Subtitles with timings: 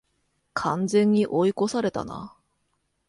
[0.55, 2.35] 完全に追い越されたな